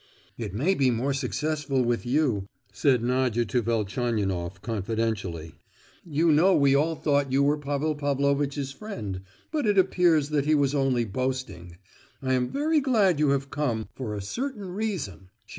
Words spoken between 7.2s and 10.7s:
you were Pavel Pavlovitch's friend, but it appears that he